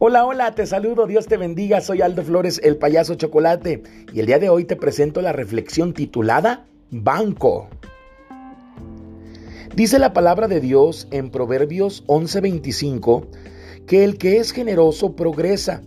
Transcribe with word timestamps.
Hola, 0.00 0.24
hola, 0.24 0.54
te 0.54 0.64
saludo, 0.64 1.08
Dios 1.08 1.26
te 1.26 1.36
bendiga, 1.36 1.80
soy 1.80 2.02
Aldo 2.02 2.22
Flores, 2.22 2.60
el 2.62 2.76
payaso 2.76 3.16
chocolate, 3.16 3.82
y 4.12 4.20
el 4.20 4.26
día 4.26 4.38
de 4.38 4.48
hoy 4.48 4.64
te 4.64 4.76
presento 4.76 5.20
la 5.22 5.32
reflexión 5.32 5.92
titulada 5.92 6.66
Banco. 6.92 7.68
Dice 9.74 9.98
la 9.98 10.12
palabra 10.12 10.46
de 10.46 10.60
Dios 10.60 11.08
en 11.10 11.30
Proverbios 11.30 12.04
11:25 12.06 13.26
que 13.88 14.04
el 14.04 14.18
que 14.18 14.36
es 14.36 14.52
generoso 14.52 15.16
progresa 15.16 15.82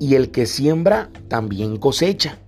y 0.00 0.16
el 0.16 0.32
que 0.32 0.46
siembra 0.46 1.08
también 1.28 1.76
cosecha. 1.76 2.40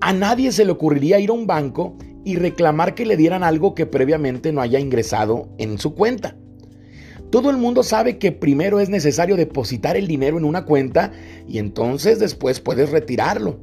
A 0.00 0.12
nadie 0.12 0.50
se 0.50 0.64
le 0.64 0.72
ocurriría 0.72 1.20
ir 1.20 1.30
a 1.30 1.34
un 1.34 1.46
banco 1.46 1.94
y 2.24 2.34
reclamar 2.34 2.96
que 2.96 3.06
le 3.06 3.16
dieran 3.16 3.44
algo 3.44 3.76
que 3.76 3.86
previamente 3.86 4.50
no 4.50 4.60
haya 4.60 4.80
ingresado 4.80 5.50
en 5.58 5.78
su 5.78 5.94
cuenta. 5.94 6.34
Todo 7.32 7.48
el 7.48 7.56
mundo 7.56 7.82
sabe 7.82 8.18
que 8.18 8.30
primero 8.30 8.78
es 8.78 8.90
necesario 8.90 9.36
depositar 9.36 9.96
el 9.96 10.06
dinero 10.06 10.36
en 10.36 10.44
una 10.44 10.66
cuenta 10.66 11.12
y 11.48 11.56
entonces 11.56 12.18
después 12.18 12.60
puedes 12.60 12.90
retirarlo. 12.90 13.58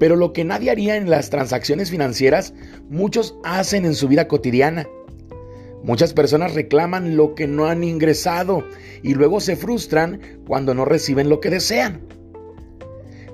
Pero 0.00 0.16
lo 0.16 0.32
que 0.32 0.42
nadie 0.42 0.72
haría 0.72 0.96
en 0.96 1.08
las 1.08 1.30
transacciones 1.30 1.88
financieras, 1.88 2.54
muchos 2.90 3.36
hacen 3.44 3.84
en 3.84 3.94
su 3.94 4.08
vida 4.08 4.26
cotidiana. 4.26 4.88
Muchas 5.84 6.12
personas 6.12 6.54
reclaman 6.54 7.16
lo 7.16 7.36
que 7.36 7.46
no 7.46 7.66
han 7.66 7.84
ingresado 7.84 8.66
y 9.04 9.14
luego 9.14 9.38
se 9.38 9.54
frustran 9.54 10.20
cuando 10.44 10.74
no 10.74 10.84
reciben 10.84 11.28
lo 11.28 11.38
que 11.38 11.50
desean. 11.50 12.08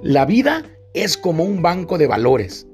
La 0.02 0.26
vida 0.26 0.64
es 0.92 1.16
como 1.16 1.44
un 1.44 1.62
banco 1.62 1.96
de 1.96 2.08
valores. 2.08 2.66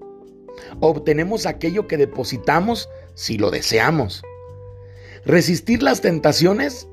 Obtenemos 0.80 1.46
aquello 1.46 1.86
que 1.86 1.96
depositamos 1.96 2.88
si 3.14 3.38
lo 3.38 3.52
deseamos 3.52 4.24
resistir 5.24 5.82
las 5.82 6.00
tentaciones, 6.00 6.88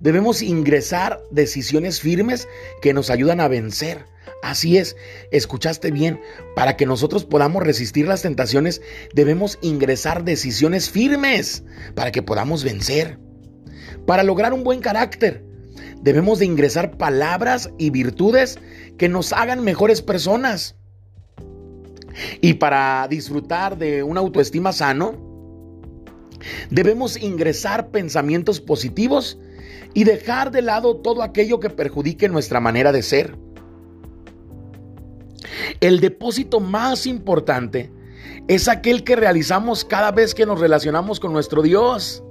debemos 0.00 0.42
ingresar 0.42 1.20
decisiones 1.30 2.00
firmes 2.00 2.48
que 2.82 2.92
nos 2.92 3.10
ayudan 3.10 3.40
a 3.40 3.48
vencer. 3.48 4.06
Así 4.42 4.76
es, 4.76 4.96
escuchaste 5.30 5.90
bien, 5.90 6.20
para 6.54 6.76
que 6.76 6.84
nosotros 6.84 7.24
podamos 7.24 7.62
resistir 7.62 8.06
las 8.06 8.22
tentaciones 8.22 8.82
debemos 9.14 9.58
ingresar 9.62 10.24
decisiones 10.24 10.90
firmes 10.90 11.64
para 11.94 12.12
que 12.12 12.22
podamos 12.22 12.62
vencer. 12.62 13.18
Para 14.06 14.22
lograr 14.22 14.52
un 14.52 14.62
buen 14.62 14.80
carácter 14.80 15.44
debemos 16.02 16.38
de 16.38 16.44
ingresar 16.44 16.98
palabras 16.98 17.70
y 17.78 17.88
virtudes 17.88 18.58
que 18.98 19.08
nos 19.08 19.32
hagan 19.32 19.64
mejores 19.64 20.02
personas. 20.02 20.76
Y 22.40 22.54
para 22.54 23.06
disfrutar 23.08 23.78
de 23.78 24.02
una 24.02 24.20
autoestima 24.20 24.72
sano, 24.72 25.23
Debemos 26.70 27.20
ingresar 27.20 27.88
pensamientos 27.90 28.60
positivos 28.60 29.38
y 29.94 30.04
dejar 30.04 30.50
de 30.50 30.62
lado 30.62 30.96
todo 30.96 31.22
aquello 31.22 31.60
que 31.60 31.70
perjudique 31.70 32.28
nuestra 32.28 32.60
manera 32.60 32.92
de 32.92 33.02
ser. 33.02 33.36
El 35.80 36.00
depósito 36.00 36.60
más 36.60 37.06
importante 37.06 37.90
es 38.48 38.68
aquel 38.68 39.04
que 39.04 39.16
realizamos 39.16 39.84
cada 39.84 40.12
vez 40.12 40.34
que 40.34 40.46
nos 40.46 40.60
relacionamos 40.60 41.20
con 41.20 41.32
nuestro 41.32 41.62
Dios. 41.62 42.22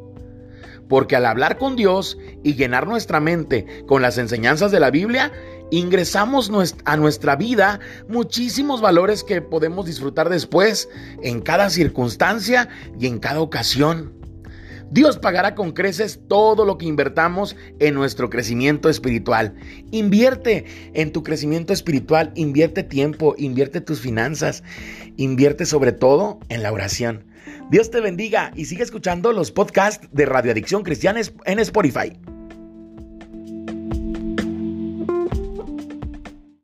Porque 0.89 1.15
al 1.15 1.25
hablar 1.25 1.57
con 1.57 1.75
Dios 1.75 2.17
y 2.43 2.55
llenar 2.55 2.87
nuestra 2.87 3.19
mente 3.19 3.85
con 3.87 4.01
las 4.01 4.17
enseñanzas 4.17 4.71
de 4.71 4.79
la 4.79 4.91
Biblia, 4.91 5.31
ingresamos 5.77 6.51
a 6.85 6.97
nuestra 6.97 7.35
vida 7.35 7.79
muchísimos 8.07 8.81
valores 8.81 9.23
que 9.23 9.41
podemos 9.41 9.85
disfrutar 9.85 10.29
después, 10.29 10.89
en 11.21 11.41
cada 11.41 11.69
circunstancia 11.69 12.69
y 12.99 13.07
en 13.07 13.19
cada 13.19 13.41
ocasión. 13.41 14.13
Dios 14.91 15.17
pagará 15.17 15.55
con 15.55 15.71
creces 15.71 16.19
todo 16.27 16.65
lo 16.65 16.77
que 16.77 16.85
invertamos 16.85 17.55
en 17.79 17.95
nuestro 17.95 18.29
crecimiento 18.29 18.89
espiritual. 18.89 19.55
Invierte 19.89 20.65
en 20.93 21.11
tu 21.11 21.23
crecimiento 21.23 21.73
espiritual, 21.73 22.31
invierte 22.35 22.83
tiempo, 22.83 23.33
invierte 23.39 23.81
tus 23.81 23.99
finanzas, 23.99 24.63
invierte 25.17 25.65
sobre 25.65 25.93
todo 25.93 26.39
en 26.49 26.61
la 26.61 26.71
oración. 26.71 27.25
Dios 27.71 27.89
te 27.89 28.01
bendiga 28.01 28.51
y 28.55 28.65
sigue 28.65 28.83
escuchando 28.83 29.33
los 29.33 29.51
podcasts 29.51 30.07
de 30.11 30.27
Radio 30.27 30.51
Adicción 30.51 30.83
Cristiana 30.83 31.21
en 31.45 31.57
Spotify. 31.57 32.13